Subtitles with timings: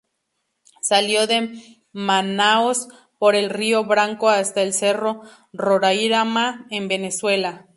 [0.81, 1.61] Salió de
[1.93, 2.87] Manaos
[3.19, 5.21] por el río Branco hasta el cerro
[5.53, 7.67] Roraima en Venezuela.